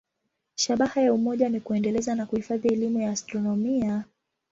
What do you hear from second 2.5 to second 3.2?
elimu ya